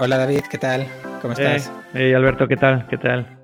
[0.00, 0.86] Hola David, ¿qué tal?
[1.20, 1.72] ¿Cómo estás?
[1.92, 2.86] Hey, Alberto, ¿qué tal?
[2.86, 3.37] ¿Qué tal?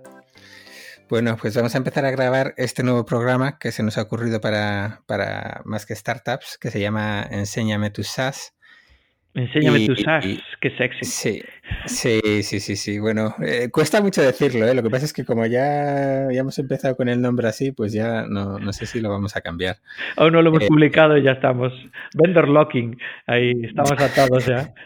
[1.11, 4.40] Bueno, pues vamos a empezar a grabar este nuevo programa que se nos ha ocurrido
[4.40, 8.57] para, para más que startups, que se llama Enséñame tu SaaS.
[9.35, 10.25] Enséñame tu SaaS,
[10.62, 11.04] qué sexy.
[11.04, 11.43] Sí,
[11.86, 12.98] sí, sí, sí, sí.
[12.98, 14.75] Bueno, eh, cuesta mucho decirlo, ¿eh?
[14.75, 17.93] lo que pasa es que como ya, ya hemos empezado con el nombre así, pues
[17.93, 19.76] ya no, no sé si lo vamos a cambiar.
[20.17, 21.73] Aún no lo hemos eh, publicado y ya estamos.
[22.14, 24.73] Vendor locking, ahí estamos atados ya.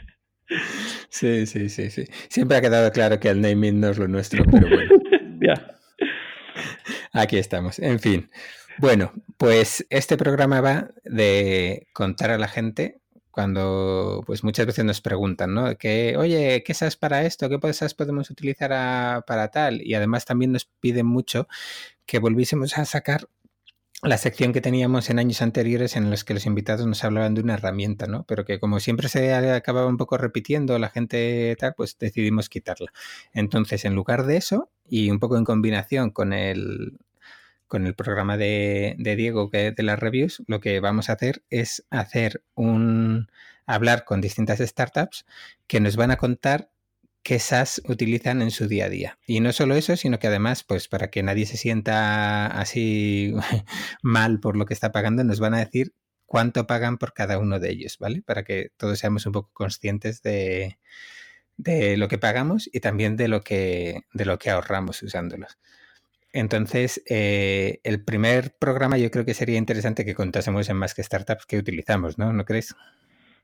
[1.10, 2.04] Sí, sí, sí, sí.
[2.30, 4.94] Siempre ha quedado claro que el naming no es lo nuestro, pero bueno.
[5.42, 5.77] ya.
[7.12, 7.78] Aquí estamos.
[7.78, 8.30] En fin.
[8.78, 13.00] Bueno, pues este programa va de contar a la gente
[13.30, 15.76] cuando pues muchas veces nos preguntan, ¿no?
[15.76, 17.48] Que, oye, ¿qué sabes para esto?
[17.48, 19.80] ¿Qué SaaS podemos utilizar para tal?
[19.82, 21.46] Y además también nos piden mucho
[22.04, 23.28] que volviésemos a sacar
[24.02, 27.40] la sección que teníamos en años anteriores en los que los invitados nos hablaban de
[27.40, 28.24] una herramienta, ¿no?
[28.28, 32.92] Pero que como siempre se acababa un poco repitiendo la gente tal, pues decidimos quitarla.
[33.32, 36.98] Entonces, en lugar de eso, y un poco en combinación con el,
[37.66, 41.42] con el programa de, de Diego que de las reviews, lo que vamos a hacer
[41.50, 43.28] es hacer un
[43.66, 45.26] hablar con distintas startups
[45.66, 46.70] que nos van a contar
[47.28, 49.18] que SaaS utilizan en su día a día.
[49.26, 53.34] Y no solo eso, sino que además, pues para que nadie se sienta así
[54.02, 55.92] mal por lo que está pagando, nos van a decir
[56.24, 58.22] cuánto pagan por cada uno de ellos, ¿vale?
[58.22, 60.78] Para que todos seamos un poco conscientes de,
[61.58, 65.58] de lo que pagamos y también de lo que, de lo que ahorramos usándolos.
[66.32, 71.02] Entonces, eh, el primer programa yo creo que sería interesante que contásemos en más que
[71.02, 72.32] startups que utilizamos, ¿no?
[72.32, 72.74] ¿No crees?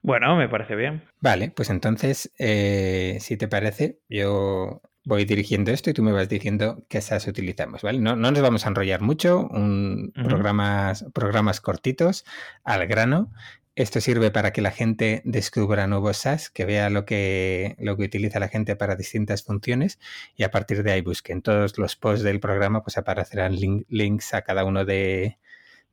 [0.04, 1.02] Bueno, me parece bien.
[1.22, 6.28] Vale, pues entonces, eh, si te parece, yo voy dirigiendo esto y tú me vas
[6.28, 8.00] diciendo qué SaaS utilizamos, ¿vale?
[8.00, 12.26] No, nos vamos a enrollar mucho, un, programas, programas cortitos,
[12.64, 13.32] al grano.
[13.76, 18.04] Esto sirve para que la gente descubra nuevos SaaS, que vea lo que, lo que
[18.04, 19.98] utiliza la gente para distintas funciones
[20.36, 23.56] y a partir de ahí busquen todos los posts del programa, pues aparecerán
[23.88, 25.38] links a cada uno de,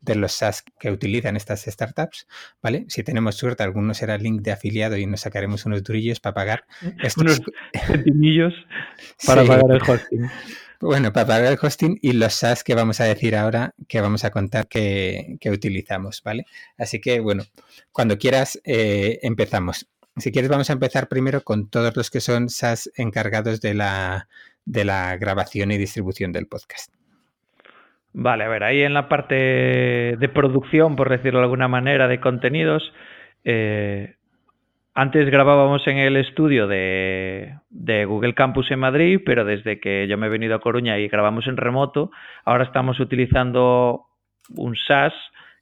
[0.02, 2.28] de los SaaS que utilizan estas startups,
[2.62, 2.86] ¿vale?
[2.90, 6.66] Si tenemos suerte, alguno será link de afiliado y nos sacaremos unos durillos para pagar
[7.04, 7.24] estos...
[7.24, 7.42] unos
[7.86, 8.54] centimillos
[9.26, 10.30] para pagar el hosting.
[10.82, 14.26] Bueno, para pagar el hosting y los SaaS que vamos a decir ahora, que vamos
[14.26, 16.46] a contar que, utilizamos, ¿vale?
[16.76, 17.44] Así que, bueno,
[17.92, 19.88] cuando quieras, eh, empezamos.
[20.18, 24.28] Si quieres, vamos a empezar primero con todos los que son SaaS encargados de la,
[24.66, 26.92] de la grabación y distribución del podcast.
[28.14, 32.20] Vale, a ver, ahí en la parte de producción, por decirlo de alguna manera, de
[32.20, 32.94] contenidos,
[33.46, 34.16] eh,
[34.94, 40.28] antes grabábamos en el estudio de, Google Campus en Madrid, pero desde que yo me
[40.28, 42.12] he venido a Coruña y grabamos en remoto,
[42.44, 44.08] ahora estamos utilizando
[44.56, 45.14] un SaaS,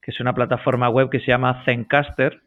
[0.02, 2.42] que es una plataforma web que se llama Zencaster,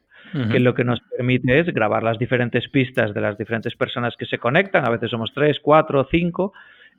[0.51, 4.25] que lo que nos permite es grabar las diferentes pistas de las diferentes personas que
[4.25, 6.55] se conectan, a veces somos tres, cuatro, cinco,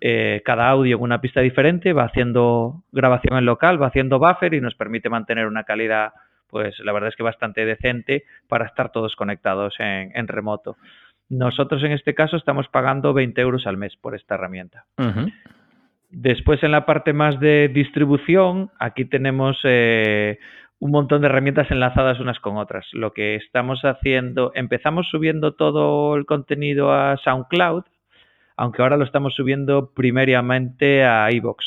[0.05, 4.53] eh, cada audio en una pista diferente, va haciendo grabación en local, va haciendo buffer
[4.53, 6.11] y nos permite mantener una calidad,
[6.49, 10.75] pues la verdad es que bastante decente para estar todos conectados en, remoto.
[11.29, 14.83] Nosotros en este caso estamos pagando 20 euros al mes por esta herramienta.
[16.09, 20.37] Después en la parte más de distribución, aquí tenemos eh,
[20.79, 22.85] un montón de herramientas enlazadas unas con otras.
[22.91, 27.85] Lo que estamos haciendo, empezamos subiendo todo el contenido a SoundCloud
[28.57, 31.63] aunque ahora lo estamos subiendo primariamente a iVoox.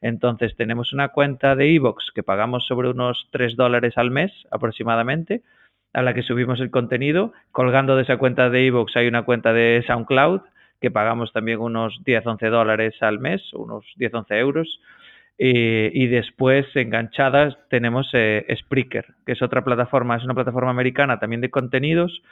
[0.00, 5.42] Entonces tenemos una cuenta de iVoox que pagamos sobre unos 3 dólares al mes aproximadamente,
[5.92, 7.32] a la que subimos el contenido.
[7.50, 10.42] Colgando de esa cuenta de iVoox hay una cuenta de SoundCloud
[10.80, 14.80] que pagamos también unos 10-11 dólares al mes, unos 10-11 euros.
[15.40, 21.40] Y, después enganchadas tenemos eh, Spreaker, que es otra plataforma, es una plataforma americana también
[21.40, 22.22] de contenidos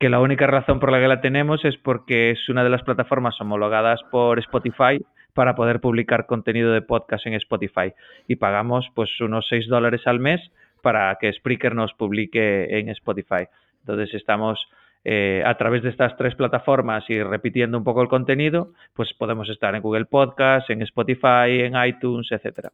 [0.00, 2.82] que la única razón por la que la tenemos es porque es una de las
[2.82, 4.98] plataformas homologadas por Spotify
[5.34, 7.92] para poder publicar contenido de podcast en Spotify
[8.26, 10.40] y pagamos pues unos 6 dólares al mes
[10.82, 13.46] para que Spreaker nos publique en Spotify.
[13.80, 14.58] Entonces estamos
[15.04, 19.50] eh, a través de estas tres plataformas y repitiendo un poco el contenido, pues podemos
[19.50, 22.72] estar en Google Podcast, en Spotify, en iTunes, etcétera.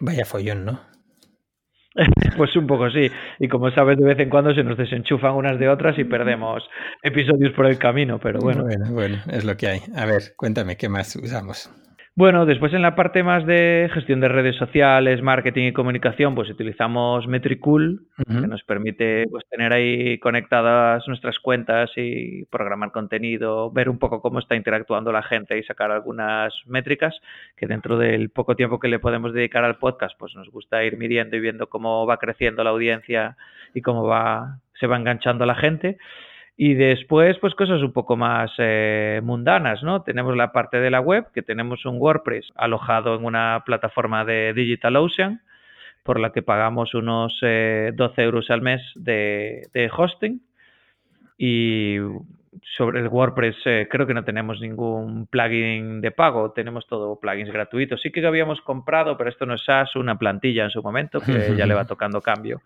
[0.00, 0.99] vaya follón, ¿no?
[2.36, 3.10] Pues un poco sí.
[3.38, 6.62] Y como sabes, de vez en cuando se nos desenchufan unas de otras y perdemos
[7.02, 8.62] episodios por el camino, pero bueno.
[8.62, 9.80] Bueno, bueno, es lo que hay.
[9.96, 11.70] A ver, cuéntame, ¿qué más usamos?
[12.20, 16.50] Bueno, después en la parte más de gestión de redes sociales, marketing y comunicación, pues
[16.50, 23.88] utilizamos Metricool, que nos permite pues, tener ahí conectadas nuestras cuentas y programar contenido, ver
[23.88, 27.18] un poco cómo está interactuando la gente y sacar algunas métricas
[27.56, 30.98] que dentro del poco tiempo que le podemos dedicar al podcast, pues nos gusta ir
[30.98, 33.38] midiendo y viendo cómo va creciendo la audiencia
[33.72, 35.96] y cómo va se va enganchando la gente.
[36.62, 40.02] Y después, pues cosas un poco más eh, mundanas, ¿no?
[40.02, 44.52] Tenemos la parte de la web, que tenemos un WordPress alojado en una plataforma de
[44.52, 45.40] DigitalOcean,
[46.02, 50.42] por la que pagamos unos 12 eh, euros al mes de, hosting.
[51.38, 51.96] Y
[52.76, 57.50] sobre el WordPress eh, creo que no tenemos ningún plugin de pago, tenemos todo plugins
[57.50, 58.02] gratuitos.
[58.02, 61.56] Sí que habíamos comprado, pero esto no es SaaS, una plantilla en su momento que
[61.56, 62.60] ya le va tocando cambio.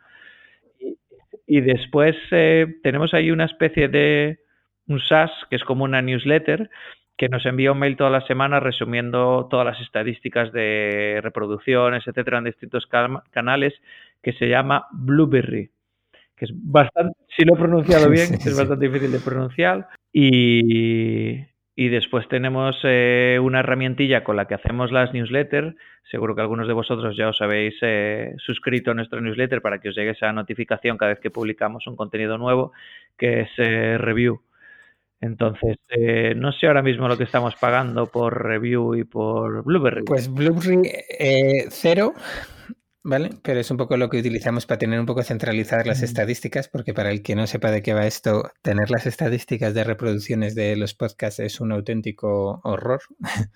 [1.55, 4.41] Y después eh, tenemos ahí una especie de
[4.89, 6.69] un SaaS, que es como una newsletter,
[7.17, 12.39] que nos envía un mail toda la semana resumiendo todas las estadísticas de reproducciones, etcétera,
[12.39, 12.89] en distintos
[13.31, 13.73] canales,
[14.21, 15.71] que se llama Blueberry,
[16.35, 19.87] que es bastante, si lo he pronunciado bien, es bastante difícil de pronunciar.
[20.13, 21.37] Y,
[21.77, 25.75] y después tenemos eh, una herramientilla con la que hacemos las newsletters.
[26.09, 29.89] Seguro que algunos de vosotros ya os habéis eh, suscrito a nuestro newsletter para que
[29.89, 32.73] os llegue esa notificación cada vez que publicamos un contenido nuevo,
[33.19, 34.41] que es eh, review.
[35.21, 35.79] Entonces,
[36.37, 40.05] no sé ahora mismo lo que estamos pagando por review y por Blueberry.
[40.05, 40.83] Pues Blueberry
[41.71, 42.13] cero,
[43.05, 43.31] ¿vale?
[43.43, 46.95] Pero es un poco lo que utilizamos para tener un poco centralizadas las estadísticas, porque
[46.95, 50.75] para el que no sepa de qué va esto, tener las estadísticas de reproducciones de
[50.75, 53.03] los podcasts es un auténtico horror.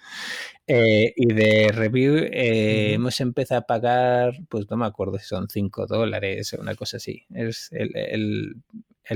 [0.71, 5.49] Eh, y de review eh, hemos empezado a pagar, pues no me acuerdo si son
[5.49, 7.25] 5 dólares o una cosa así.
[7.33, 8.57] Es el, el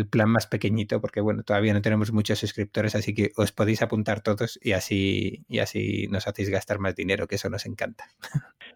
[0.06, 4.22] plan más pequeñito, porque bueno, todavía no tenemos muchos suscriptores, así que os podéis apuntar
[4.22, 8.04] todos y así, y así nos hacéis gastar más dinero, que eso nos encanta.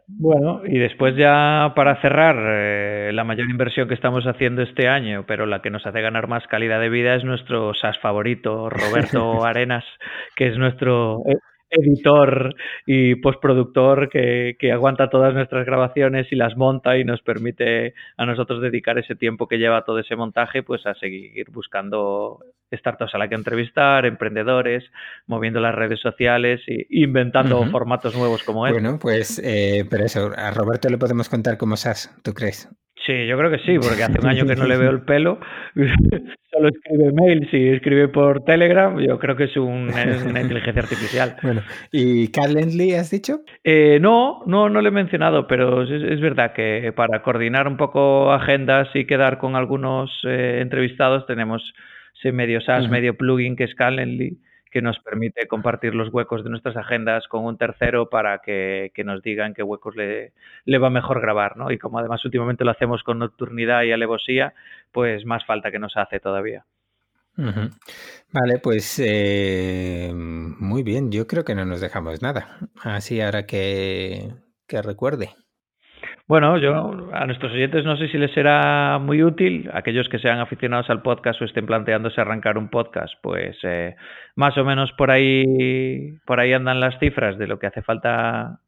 [0.08, 5.24] Bueno, y después ya para cerrar, eh, la mayor inversión que estamos haciendo este año,
[5.26, 9.44] pero la que nos hace ganar más calidad de vida es nuestro SAS favorito, Roberto
[9.44, 9.84] Arenas,
[10.36, 11.38] que es nuestro eh,
[11.70, 12.54] editor
[12.86, 18.26] y postproductor que, que, aguanta todas nuestras grabaciones y las monta y nos permite a
[18.26, 22.40] nosotros dedicar ese tiempo que lleva todo ese montaje pues a seguir buscando
[22.72, 24.84] startups a la que entrevistar, emprendedores,
[25.26, 28.80] moviendo las redes sociales e inventando formatos nuevos como este.
[28.80, 32.68] Bueno, pues, eh, pero eso, a Roberto le podemos contar como SAS, ¿tú crees?
[33.04, 35.38] Sí, yo creo que sí, porque hace un año que no le veo el pelo.
[36.50, 41.36] Solo escribe mail, si escribe por Telegram, yo creo que es, una inteligencia artificial.
[41.42, 41.62] Bueno,
[41.92, 43.40] ¿y Calendly has dicho?
[43.62, 48.32] Eh, no, no, no lo he mencionado, pero es, verdad que para coordinar un poco
[48.32, 51.74] agendas y quedar con algunos eh, entrevistados tenemos
[52.18, 54.38] ese medio SaaS, medio plugin que es Calendly
[54.76, 59.22] que nos permite compartir los huecos de nuestras agendas con un tercero para que, nos
[59.22, 60.34] digan qué huecos le,
[60.66, 61.70] le, va mejor grabar, ¿no?
[61.70, 64.52] Y como además últimamente lo hacemos con nocturnidad y alevosía,
[64.92, 66.66] pues más falta que nos hace todavía.
[67.36, 72.58] Vale, pues eh, muy bien, yo creo que no nos dejamos nada.
[72.82, 74.28] Así ahora que,
[74.66, 75.30] que recuerde.
[76.28, 80.40] Bueno, yo a nuestros oyentes no sé si les será muy útil, aquellos que sean
[80.40, 83.94] aficionados al podcast o estén planteándose arrancar un podcast, pues eh,
[84.34, 88.58] más o menos por ahí, por ahí andan las cifras de lo que hace falta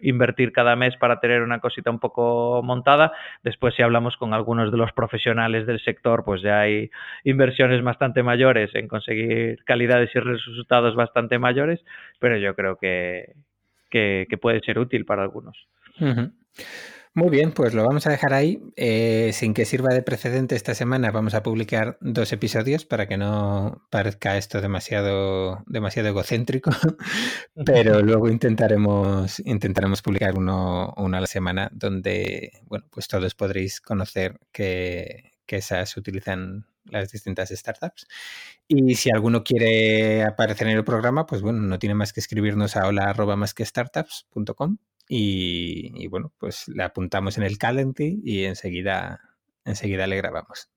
[0.00, 3.12] invertir cada mes para tener una cosita un poco montada.
[3.42, 6.90] Después, si hablamos con algunos de los profesionales del sector, pues ya hay
[7.24, 11.84] inversiones bastante mayores en conseguir calidades y resultados bastante mayores,
[12.20, 13.34] pero yo creo que,
[13.90, 15.56] que, puede ser útil para algunos.
[17.16, 18.62] Muy bien, pues lo vamos a dejar ahí.
[18.76, 23.16] Eh, sin que sirva de precedente esta semana, vamos a publicar dos episodios para que
[23.16, 26.70] no parezca esto demasiado, demasiado egocéntrico.
[27.64, 33.80] Pero luego intentaremos, intentaremos publicar uno, uno, a la semana donde, bueno, pues todos podréis
[33.80, 38.06] conocer que, que esas utilizan las distintas startups.
[38.68, 42.76] Y si alguno quiere aparecer en el programa, pues bueno, no tiene más que escribirnos
[42.76, 44.76] a hola más que startups.com
[45.08, 49.20] y, bueno, pues le apuntamos en el Calendly y enseguida,
[49.64, 50.70] enseguida le grabamos.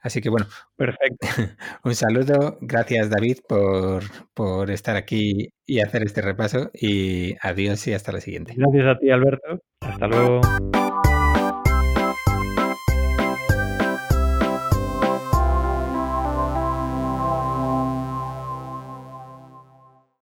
[0.00, 0.46] Así que bueno,
[0.76, 1.26] perfecto.
[1.84, 4.04] Un saludo, gracias David por,
[4.34, 8.54] por estar aquí y hacer este repaso y adiós y hasta la siguiente.
[8.56, 10.40] Gracias a ti Alberto, hasta luego.